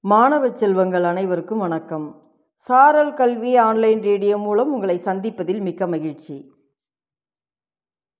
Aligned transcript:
மாணவ 0.00 0.50
செல்வங்கள் 0.52 1.04
அனைவருக்கும் 1.04 1.58
வணக்கம். 1.58 2.32
சாரல் 2.54 3.14
கல்வி 3.14 3.56
ஆன்லைன் 3.56 4.02
ரேடியோ 4.02 4.36
மூலம் 4.36 4.72
உங்களை 4.72 4.98
சந்திப்பதில் 4.98 5.60
மிக்க 5.60 5.86
மகிழ்ச்சி. 5.86 6.52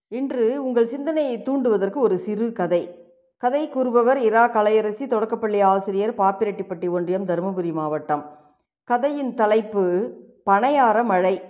இன்று 0.08 0.64
உங்கள் 0.64 0.86
சிந்தனையை 0.86 1.38
தூண்டுவதற்கு 1.38 1.96
ஒரு 1.96 2.18
சிறு 2.18 2.52
கதை. 2.52 3.12
கதை 3.36 3.68
கூறுபவர் 3.68 4.18
இரா 4.18 4.50
கலையரசி 4.50 5.06
தொடக்கப்பள்ளி 5.06 5.60
ஆசிரியர் 5.60 6.14
பாப்பிரெட்டிப்பட்டி 6.14 6.90
ஒன்றியம் 6.90 7.24
தருமபுரி 7.24 7.72
மாவட்டம். 7.72 8.38
கதையின் 8.84 9.34
தலைப்பு 9.34 10.12
பனையார 10.50 11.04
மழை. 11.04 11.42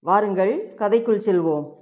வாருங்கள் 0.00 0.74
கதைக்குள் 0.74 1.20
செல்வோம். 1.26 1.74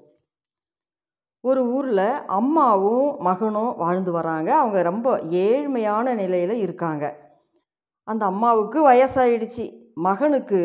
ஒரு 1.41 1.65
ஊரில் 1.65 2.25
அம்மாவும் 2.27 3.17
மகனும் 3.19 3.77
வாழ்ந்து 3.77 4.13
வராங்க. 4.13 4.59
அவங்க 4.59 4.83
ரொம்ப 4.83 5.19
ஏழ்மையான 5.19 6.15
நிலையில் 6.15 6.57
இருக்காங்க. 6.57 7.27
அந்த 8.09 8.25
அம்மாவுக்கு 8.25 8.79
வயசாயிடுச்சு. 8.89 9.65
மகனுக்கு 9.95 10.61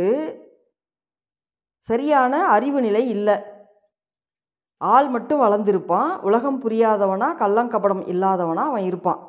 சரியான 1.77 2.47
அறிவு 2.47 2.81
நிலை 2.81 3.09
இல்லை. 3.09 3.35
ஆள் 4.77 5.07
மட்டும் 5.07 5.41
வளர்ந்துருப்பான். 5.41 6.19
உலகம் 6.21 6.61
புரியாதவனா 6.61 7.27
கள்ளங்கபடம் 7.41 8.03
இல்லாதவனா 8.13 8.63
அவன் 8.71 8.83
இருப்பான். 8.83 9.21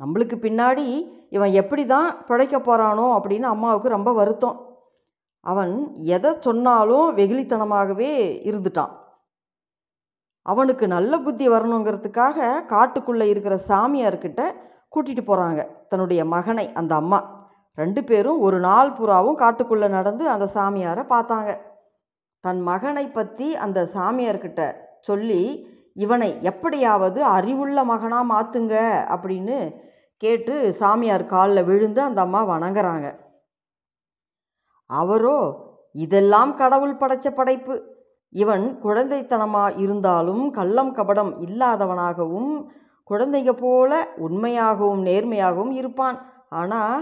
நம்மளுக்கு 0.00 0.36
பின்னாடி 0.46 0.86
இவன் 1.30 1.52
எப்படி 1.52 1.86
தான் 1.86 2.24
பிழைக்க 2.24 2.56
போகிறானோ 2.58 3.06
அப்படின்னு 3.16 3.46
அம்மாவுக்கு 3.54 3.88
ரொம்ப 3.88 4.12
வருத்தம். 4.12 4.56
அவன் 5.40 5.94
எதை 5.94 6.30
சொன்னாலும் 6.40 7.16
வெகுளித்தனமாகவே 7.16 8.12
இருந்துட்டான். 8.50 8.92
அவனுக்கு 10.42 10.86
நல்ல 10.86 11.18
புத்தி 11.18 11.48
வரணுங்கிறதுக்காக 11.48 12.48
காட்டுக்குள்ளே 12.68 13.26
இருக்கிற 13.32 13.54
சாமியார்கிட்ட 13.68 14.42
கூட்டிகிட்டு 14.94 15.24
போகிறாங்க 15.30 15.62
தன்னுடைய 15.88 16.24
மகனை 16.24 16.72
அந்த 16.72 16.94
அம்மா. 16.94 17.35
ரெண்டு 17.78 18.00
பேரும் 18.04 18.38
ஒரு 18.46 18.58
நாள் 18.66 18.90
புறாவும் 18.98 19.40
காட்டுக்குள்ளே 19.42 19.88
நடந்து 19.96 20.24
அந்த 20.34 20.46
சாமியாரை 20.54 21.02
பார்த்தாங்க. 21.14 21.50
தன் 22.44 22.60
மகனை 22.68 23.06
பற்றி 23.16 23.48
அந்த 23.64 23.78
சாமியார்கிட்ட 23.94 24.62
சொல்லி 25.08 25.42
இவனை 26.04 26.30
எப்படியாவது 26.50 27.20
அறிவுள்ள 27.36 27.78
மகனாக 27.90 28.30
மாற்றுங்க 28.32 28.74
அப்படின்னு 29.14 29.58
கேட்டு 30.22 30.54
சாமியார் 30.80 31.24
காலில் 31.32 31.68
விழுந்து 31.68 32.00
அந்த 32.08 32.20
அம்மா 32.26 32.40
வணங்குறாங்க. 32.52 33.06
அவரோ 34.90 35.38
இதெல்லாம் 36.04 36.52
கடவுள் 36.60 37.00
படைச்ச 37.00 37.26
படைப்பு. 37.38 37.74
இவன் 38.32 38.64
குழந்தைத்தனமாக 38.84 39.78
இருந்தாலும் 39.84 40.44
கள்ளம் 40.58 40.92
கபடம் 40.98 41.32
இல்லாதவனாகவும் 41.46 42.52
குழந்தைங்க 43.10 43.52
போல 43.64 43.90
உண்மையாகவும் 44.26 45.02
நேர்மையாகவும் 45.08 45.74
இருப்பான். 45.80 46.18
ஆனால் 46.60 46.96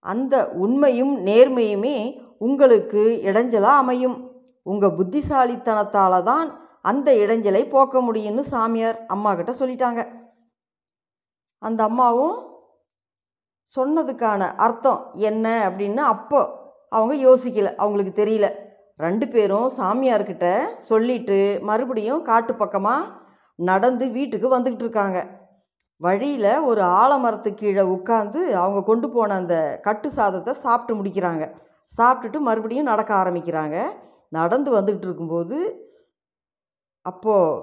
அந்த 0.00 0.34
உண்மையும் 0.64 1.14
நேர்மையுமே 1.26 1.96
உங்களுக்கு 2.38 3.02
இடைஞ்சலாக 3.22 3.82
அமையும். 3.82 4.16
உங்கள் 4.62 4.96
புத்திசாலித்தனத்தால் 4.98 6.22
தான் 6.22 6.46
அந்த 6.90 7.08
இடைஞ்சலை 7.12 7.62
போக்க 7.68 8.00
முடியும்னு 8.00 8.42
சாமியார் 8.52 8.98
அம்மா 9.06 9.34
கிட்ட 9.34 9.52
சொல்லிட்டாங்க. 9.60 10.00
அந்த 11.58 11.82
அம்மாவும் 11.82 12.36
சொன்னதுக்கான 13.76 14.54
அர்த்தம் 14.56 15.00
என்ன 15.14 15.46
அப்படின்னு 15.68 16.02
அப்போ 16.14 16.40
அவங்க 16.88 17.14
யோசிக்கல. 17.28 17.70
அவங்களுக்கு 17.76 18.12
தெரியல. 18.22 18.48
ரெண்டு 18.96 19.28
பேரும் 19.28 19.68
சாமியார்கிட்ட 19.78 20.46
சொல்லிட்டு 20.76 21.38
மறுபடியும் 21.62 22.22
காட்டு 22.22 22.54
பக்கமாக 22.54 23.08
நடந்து 23.58 24.10
வீட்டுக்கு 24.10 24.48
வந்துக்கிட்டு 24.54 24.86
இருக்காங்க. 24.86 25.18
வழியில் 26.04 26.62
ஒரு 26.70 26.82
ஆலமரத்து 27.00 27.50
கீழே 27.54 27.84
உட்காந்து 27.94 28.40
அவங்க 28.62 28.80
கொண்டு 28.82 29.08
போன 29.10 29.34
அந்த 29.34 29.56
கட்டு 29.82 30.08
சாதத்தை 30.10 30.52
சாப்பிட்டு 30.64 30.92
முடிக்கிறாங்க. 30.98 31.44
சாப்பிட்டுட்டு 31.92 32.38
மறுபடியும் 32.48 32.90
நடக்க 32.90 33.10
ஆரம்பிக்கிறாங்க. 33.14 33.76
நடந்து 34.28 34.70
வந்துக்கிட்டு 34.76 35.08
இருக்கும்போது 35.10 35.58
அப்போது 37.06 37.62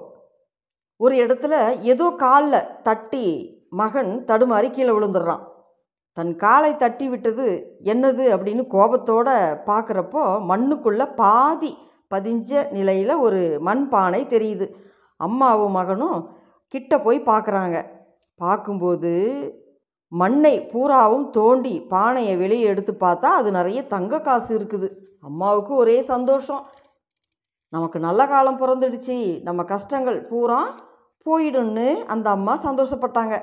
ஒரு 1.00 1.14
இடத்துல 1.24 1.54
ஏதோ 1.92 2.06
காலில் 2.24 2.68
தட்டி 2.82 3.26
மகன் 3.80 4.12
தடுமாறி 4.28 4.68
கீழே 4.70 4.92
விழுந்துடுறான். 4.92 5.42
தன் 6.16 6.36
காலை 6.36 6.76
தட்டி 6.76 7.06
விட்டது 7.08 7.46
என்னது 7.92 8.24
அப்படின்னு 8.34 8.64
கோபத்தோடு 8.66 9.34
பார்க்குறப்போ 9.66 10.22
மண்ணுக்குள்ளே 10.50 11.06
பாதி 11.14 11.72
பதிஞ்ச 12.14 12.70
நிலையில் 12.70 13.14
ஒரு 13.16 13.40
மண் 13.60 13.88
பானை 13.88 14.20
தெரியுது. 14.26 14.66
அம்மாவும் 15.20 15.76
மகனும் 15.78 16.18
கிட்ட 16.74 16.98
போய் 17.00 17.28
பார்க்குறாங்க. 17.30 17.76
பார்க்கும்போது 18.40 19.12
மண்ணை 20.12 20.54
பூராவும் 20.72 21.26
தோண்டி 21.30 21.74
பானையை 21.92 22.34
வெளியே 22.36 22.66
எடுத்து 22.72 22.92
பார்த்தா 23.00 23.28
அது 23.38 23.48
நிறைய 23.50 23.80
தங்க 23.94 24.20
காசு 24.20 24.50
இருக்குது. 24.58 24.88
அம்மாவுக்கு 25.28 25.72
ஒரே 25.82 25.96
சந்தோஷம். 26.02 26.62
நமக்கு 27.72 27.98
நல்ல 27.98 28.26
காலம் 28.26 28.60
பிறந்துடுச்சு. 28.60 29.16
நம்ம 29.42 29.60
கஷ்டங்கள் 29.72 30.18
பூரா 30.30 30.60
போயிடும்னு 31.26 31.88
அந்த 32.14 32.26
அம்மா 32.30 32.54
சந்தோஷப்பட்டாங்க. 32.66 33.34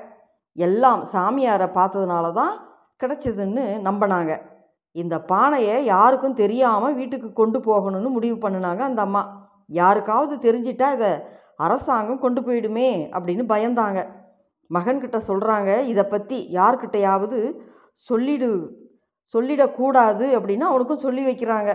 எல்லாம் 0.56 1.02
சாமியாரை 1.12 1.68
பார்த்ததுனால 1.78 2.32
தான் 2.32 2.54
கிடச்சிதுன்னு 3.02 3.64
நம்பினாங்க. 3.88 4.32
இந்த 4.92 5.14
பானையை 5.32 5.76
யாருக்கும் 5.84 6.40
தெரியாமல் 6.42 6.96
வீட்டுக்கு 7.00 7.28
கொண்டு 7.32 7.58
போகணும்னு 7.58 8.10
முடிவு 8.16 8.36
பண்ணினாங்க 8.44 8.82
அந்த 8.90 9.00
அம்மா. 9.06 9.22
யாருக்காவது 9.80 10.34
தெரிஞ்சிட்டா 10.46 10.88
இதை 10.96 11.12
அரசாங்கம் 11.56 12.24
கொண்டு 12.24 12.40
போயிடுமே 12.40 12.90
அப்படின்னு 13.16 13.44
பயந்தாங்க. 13.54 14.00
மகன்கிட்ட 14.74 15.18
சொல்கிறாங்க 15.28 15.70
இதை 15.92 16.04
பற்றி 16.04 16.38
யார்கிட்டையாவது 16.58 17.38
சொல்லிடு 18.08 18.50
சொல்லிடக்கூடாது 19.34 20.26
அப்படின்னு 20.36 20.64
அவனுக்கும் 20.70 21.04
சொல்லி 21.04 21.22
வைக்கிறாங்க. 21.26 21.70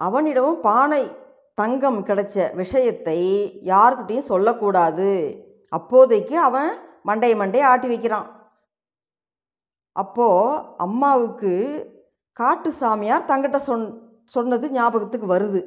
அவனிடமும் 0.00 0.60
பானை 0.60 1.02
தங்கம் 1.54 2.00
கிடைச்ச 2.08 2.36
விஷயத்தை 2.54 3.18
யார்கிட்டையும் 3.72 4.30
சொல்லக்கூடாது. 4.32 5.10
அப்போதைக்கு 5.72 6.36
அவன் 6.48 6.70
மண்டையை 7.08 7.34
மண்டையை 7.42 7.66
ஆட்டி 7.72 7.88
வைக்கிறான். 7.88 8.28
அப்போது 9.96 10.62
அம்மாவுக்கு 10.76 11.52
காட்டு 12.36 12.70
சாமியார் 12.72 13.28
தங்கிட்ட 13.30 13.58
சொன் 13.68 13.84
சொன்னது 14.34 14.66
ஞாபகத்துக்கு 14.70 15.28
வருது. 15.36 15.60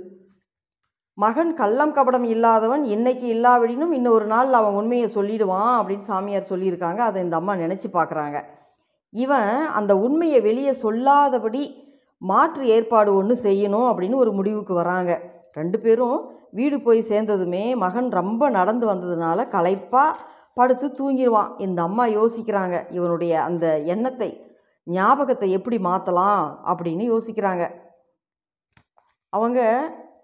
மகன் 1.17 1.53
கள்ளம் 1.53 1.93
கபடம் 1.95 2.23
இல்லாதவன் 2.23 2.83
இன்னைக்கு 2.83 3.25
இல்லாவிடினும் 3.33 3.91
இன்னொரு 3.91 4.25
நாள் 4.25 4.51
அவன் 4.53 4.73
உண்மையை 4.73 5.07
சொல்லிடுவான் 5.15 5.73
அப்படின்னு 5.79 6.09
சாமியார் 6.11 6.49
சொல்லியிருக்காங்க. 6.49 6.97
அதை 6.97 7.23
இந்த 7.23 7.35
அம்மா 7.35 7.53
நினச்சி 7.53 7.87
பார்க்குறாங்க. 7.93 8.37
இவன் 9.13 9.51
அந்த 9.79 9.97
உண்மையை 9.97 10.41
வெளியே 10.41 10.73
சொல்லாதபடி 10.73 11.63
மாற்று 12.17 12.63
ஏற்பாடு 12.67 13.15
ஒன்று 13.15 13.35
செய்யணும் 13.43 13.87
அப்படின்னு 13.89 14.15
ஒரு 14.15 14.31
முடிவுக்கு 14.31 14.73
வராங்க. 14.73 15.11
ரெண்டு 15.51 15.79
பேரும் 15.79 16.17
வீடு 16.51 16.81
போய் 16.81 17.07
சேர்ந்ததுமே 17.09 17.75
மகன் 17.75 18.09
ரொம்ப 18.09 18.49
நடந்து 18.49 18.85
வந்ததுனால 18.87 19.47
களைப்பாக 19.55 20.19
படுத்து 20.53 20.87
தூங்கிடுவான் 20.99 21.51
இந்த 21.57 21.79
அம்மா 21.81 22.05
யோசிக்கிறாங்க. 22.05 22.75
இவனுடைய 22.89 23.43
அந்த 23.43 23.79
எண்ணத்தை 23.93 24.29
ஞாபகத்தை 24.83 25.51
எப்படி 25.51 25.77
மாற்றலாம் 25.79 26.41
அப்படின்னு 26.71 27.03
யோசிக்கிறாங்க. 27.13 27.65
அவங்க 29.29 29.59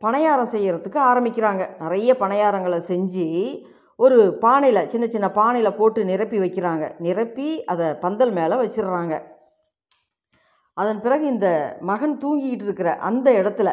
பணியாரம் 0.05 0.51
செய்கிறதுக்கு 0.53 0.99
ஆரம்பிக்கிறாங்க. 1.11 1.63
நிறைய 1.83 2.15
பணியாரங்களை 2.23 2.79
செஞ்சு 2.91 3.27
ஒரு 4.05 4.17
பானையில் 4.43 4.87
சின்ன 4.91 5.05
சின்ன 5.13 5.27
பானையில் 5.37 5.77
போட்டு 5.79 6.01
நிரப்பி 6.11 6.37
வைக்கிறாங்க. 6.43 6.85
நிரப்பி 7.05 7.47
அதை 7.71 7.87
பந்தல் 8.03 8.33
மேலே 8.37 8.55
வச்சிடுறாங்க. 8.61 9.15
அதன் 10.81 11.01
பிறகு 11.05 11.25
இந்த 11.33 11.47
மகன் 11.89 12.15
தூங்கிக்கிட்டு 12.23 12.65
இருக்கிற 12.67 12.89
அந்த 13.09 13.29
இடத்துல 13.39 13.69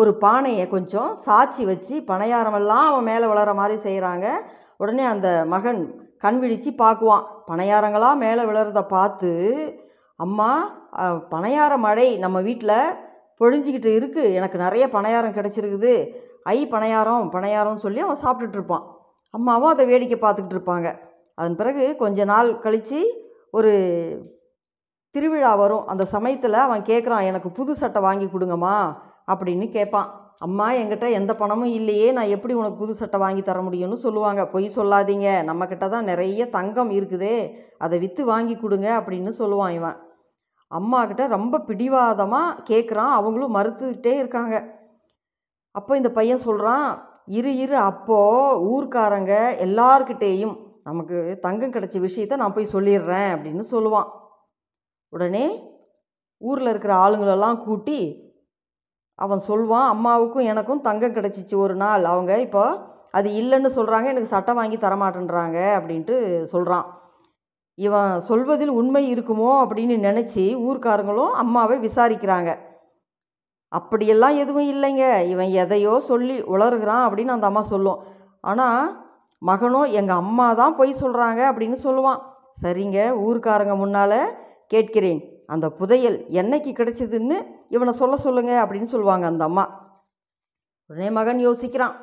ஒரு 0.00 0.10
பானையை 0.24 0.64
கொஞ்சம் 0.74 1.10
சாட்சி 1.26 1.62
வச்சு 1.70 1.94
பணியாரமெல்லாம் 2.10 2.86
அவன் 2.90 3.08
மேலே 3.10 3.26
வளர 3.32 3.50
மாதிரி 3.60 3.76
செய்கிறாங்க 3.86 4.26
உடனே 4.82 5.04
அந்த 5.14 5.28
மகன் 5.54 5.80
கண் 6.24 6.38
விழித்து 6.42 6.70
பார்க்குவான். 6.82 7.24
பணையாரங்களாக 7.50 8.22
மேலே 8.24 8.42
விழுறத 8.48 8.80
பார்த்து 8.94 9.30
அம்மா 10.24 10.50
பனையார 11.34 11.72
மழை 11.86 12.08
நம்ம 12.24 12.40
வீட்டில் 12.48 12.76
பொழிஞ்சிக்கிட்டு 13.40 13.90
இருக்குது 13.98 14.32
எனக்கு 14.32 14.58
நிறைய 14.58 14.86
பணியாரம் 14.86 15.36
கிடச்சிருக்குது. 15.38 15.92
ஐ 16.42 16.68
பணியாரம் 16.70 17.28
பணியாரம்னு 17.36 17.84
சொல்லி 17.86 18.00
அவன் 18.00 18.22
சாப்பிட்டுட்ருப்பான் 18.24 18.86
அம்மாவும் 19.30 19.72
அதை 19.72 19.86
வேடிக்கை 19.86 20.18
பார்த்துக்கிட்டு 20.20 20.56
இருப்பாங்க. 20.58 20.88
அதன் 21.34 21.56
பிறகு 21.56 21.96
கொஞ்ச 21.96 22.24
நாள் 22.24 22.58
கழித்து 22.58 23.00
ஒரு 23.50 23.70
திருவிழா 25.10 25.54
வரும். 25.54 25.86
அந்த 25.86 26.04
சமயத்தில் 26.04 26.52
அவன் 26.52 26.82
கேட்குறான் 26.82 27.22
எனக்கு 27.22 27.50
புது 27.50 27.76
சட்டை 27.76 28.02
வாங்கி 28.02 28.26
கொடுங்கம்மா 28.26 28.76
அப்படின்னு 29.32 29.68
கேட்பான் 29.70 30.20
அம்மா 30.38 30.72
என்கிட்ட 30.72 31.10
எந்த 31.10 31.34
பணமும் 31.34 31.72
இல்லையே. 31.78 32.12
நான் 32.12 32.26
எப்படி 32.26 32.54
உனக்கு 32.54 32.76
புது 32.76 32.94
சட்டை 32.94 33.20
வாங்கி 33.20 33.42
தர 33.42 33.60
முடியும்னு 33.60 33.98
சொல்லுவாங்க. 34.06 34.46
பொய் 34.46 34.70
சொல்லாதீங்க. 34.76 35.28
நம்மக்கிட்ட 35.48 35.88
தான் 35.88 36.04
நிறைய 36.04 36.48
தங்கம் 36.48 36.90
இருக்குதே. 36.90 37.36
அதை 37.78 37.98
விற்று 37.98 38.24
வாங்கி 38.24 38.56
கொடுங்க 38.56 38.88
அப்படின்னு 39.00 39.32
சொல்லுவான் 39.38 39.70
இவன். 39.70 39.98
அம்மா 40.78 40.98
கிட்ட 41.08 41.24
ரொம்ப 41.36 41.60
பிடிவாதமாக 41.68 42.58
கேட்குறான் 42.70 43.12
அவங்களும் 43.18 43.56
மறுத்துக்கிட்டே 43.56 44.12
இருக்காங்க. 44.22 44.56
அப்போ 45.74 45.92
இந்த 46.00 46.10
பையன் 46.18 46.44
சொல்கிறான் 46.46 46.86
இரு 47.38 47.52
இரு 47.56 47.76
அப்போது 47.90 48.60
ஊர்க்காரங்க 48.72 49.32
எல்லார்கிட்டேயும் 49.66 50.54
நமக்கு 50.88 51.16
தங்கம் 51.46 51.74
கிடச்ச 51.74 51.96
விஷயத்த 52.06 52.40
நான் 52.42 52.54
போய் 52.56 52.72
சொல்லிடுறேன் 52.72 53.28
அப்படின்னு 53.34 53.64
சொல்லுவான். 53.74 54.08
உடனே 55.12 55.46
ஊரில் 56.42 56.70
இருக்கிற 56.72 56.94
ஆளுங்களெல்லாம் 57.04 57.58
கூட்டி 57.64 58.00
அவன் 59.18 59.42
சொல்வான் 59.48 59.88
அம்மாவுக்கும் 59.94 60.48
எனக்கும் 60.52 60.84
தங்கம் 60.88 61.16
கிடச்சிச்சு 61.16 61.54
ஒரு 61.64 61.74
நாள். 61.74 62.04
அவங்க 62.12 62.32
இப்போ 62.46 62.64
அது 63.18 63.28
இல்லைன்னு 63.40 63.70
சொல்கிறாங்க 63.76 64.06
எனக்கு 64.12 64.34
சட்டை 64.34 64.52
வாங்கி 64.54 64.76
தரமாட்டேன்றாங்க 64.76 65.58
அப்படின்ட்டு 65.78 66.16
சொல்கிறான் 66.52 66.86
இவன் 67.86 68.12
சொல்வதில் 68.28 68.72
உண்மை 68.80 69.02
இருக்குமோ 69.14 69.50
அப்படின்னு 69.62 69.96
நினச்சி 70.08 70.44
ஊர்க்காரங்களும் 70.66 71.32
அம்மாவை 71.42 71.76
விசாரிக்கிறாங்க. 71.86 72.50
அப்படியெல்லாம் 73.72 74.34
எதுவும் 74.42 74.70
இல்லைங்க. 74.72 75.04
இவன் 75.32 75.50
எதையோ 75.62 75.94
சொல்லி 76.10 76.36
உளறுகிறான் 76.54 77.04
அப்படின்னு 77.06 77.36
அந்த 77.36 77.48
அம்மா 77.50 77.62
சொல்லும். 77.72 78.00
ஆனால் 78.50 78.82
மகனும் 79.42 79.88
எங்கள் 80.00 80.20
அம்மா 80.22 80.46
தான் 80.60 80.76
பொய் 80.80 81.00
சொல்கிறாங்க 81.02 81.40
அப்படின்னு 81.50 81.78
சொல்லுவான். 81.86 82.20
சரிங்க 82.62 82.98
ஊர்க்காரங்க 83.26 83.74
முன்னால் 83.82 84.18
கேட்கிறேன். 84.72 85.20
அந்த 85.54 85.66
புதையல் 85.78 86.18
என்னைக்கு 86.40 86.70
கிடைச்சதுன்னு 86.78 87.36
இவனை 87.76 87.92
சொல்ல 88.00 88.14
சொல்லுங்க 88.26 88.52
அப்படின்னு 88.64 88.88
சொல்லுவாங்க 88.94 89.26
அந்த 89.32 89.44
அம்மா. 89.48 89.64
உடனே 90.90 91.08
மகன் 91.18 91.40
யோசிக்கிறான். 91.48 91.94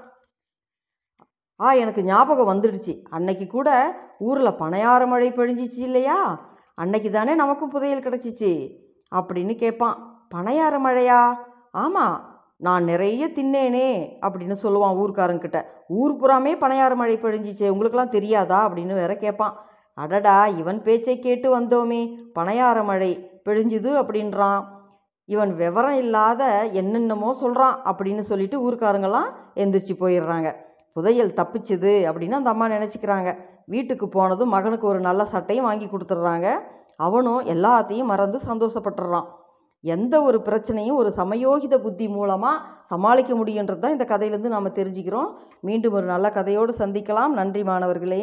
ஆ 1.61 1.73
எனக்கு 1.73 2.03
ஞாபகம் 2.03 2.50
வந்துடுச்சு. 2.50 3.03
அன்னைக்கு 3.09 3.47
கூட 3.47 3.95
ஊரில் 4.19 4.59
பனையார 4.59 5.07
மழை 5.07 5.31
பொழிஞ்சிச்சு 5.31 5.79
இல்லையா? 5.79 6.39
அன்னைக்கு 6.75 7.11
தானே 7.11 7.35
நமக்கும் 7.35 7.69
புதையல் 7.69 8.03
கிடச்சிச்சு. 8.03 8.77
அப்படின்னு 9.15 9.56
கேட்பான் 9.56 10.27
பனையார 10.35 10.79
மழையா? 10.85 11.33
ஆமாம் 11.71 12.38
நான் 12.57 12.83
நிறைய 12.83 13.27
தின்னேனே 13.27 14.09
அப்படின்னு 14.21 14.56
சொல்லுவான் 14.63 14.97
ஊர்க்காரங்கிட்ட. 15.03 15.61
ஊர் 15.88 16.11
புறாமே 16.11 16.51
பனையார 16.56 16.95
மழை 16.95 17.17
பொழிஞ்சிச்சு 17.17 17.69
உங்களுக்கெல்லாம் 17.69 18.09
தெரியாதா? 18.09 18.69
அப்படின்னு 18.69 18.94
வேற 18.94 19.15
கேட்பான் 19.15 19.65
அடடா 19.94 20.47
இவன் 20.47 20.83
பேச்சை 20.83 21.19
கேட்டு 21.19 21.59
வந்தோமே 21.59 22.17
பனையார 22.35 22.83
மழை 22.83 23.41
பிழிஞ்சுது 23.50 23.91
அப்படின்றான். 24.01 24.63
இவன் 25.25 25.55
விவரம் 25.55 25.95
இல்லாத 25.95 26.65
என்னென்னமோ 26.71 27.33
சொல்கிறான் 27.33 27.81
அப்படின்னு 27.83 28.19
சொல்லிட்டு 28.19 28.71
ஊர்க்காரங்கெல்லாம் 28.71 29.29
எந்திரிச்சு 29.55 29.95
போயிடுறாங்க. 30.00 30.55
புதையல் 31.00 31.38
தப்பிச்சுது 31.42 31.94
அப்படின்னு 32.10 32.40
அந்த 32.42 32.51
அம்மா 32.56 32.68
நினச்சிக்கிறாங்க. 32.75 33.31
வீட்டுக்கு 33.74 34.06
போனதும் 34.10 34.54
மகனுக்கு 34.57 34.88
ஒரு 34.88 35.01
நல்ல 35.10 35.24
சட்டையும் 35.34 35.68
வாங்கி 35.69 35.88
கொடுத்துட்றாங்க. 35.88 36.48
அவனும் 37.07 37.44
எல்லாத்தையும் 37.56 38.12
மறந்து 38.13 38.38
சந்தோஷப்பட்டுறான். 38.48 39.28
எந்த 39.84 40.16
ஒரு 40.22 40.38
பிரச்சனையும் 40.48 40.98
ஒரு 41.01 41.10
சமயோகித 41.18 41.75
புத்தி 41.84 42.06
மூலமாக 42.16 42.63
சமாளிக்க 42.92 43.31
முடியுன்றது 43.34 43.84
தான் 43.84 43.96
இந்த 43.96 44.06
கதையிலேருந்து 44.10 44.54
நாம் 44.54 44.78
தெரிஞ்சுக்கிறோம். 44.80 45.30
மீண்டும் 45.68 45.96
ஒரு 45.98 46.07
நல்ல 46.13 46.28
கதையோடு 46.36 46.74
சந்திக்கலாம். 46.81 47.38
நன்றி 47.40 47.62
மாணவர்களே. 47.63 48.22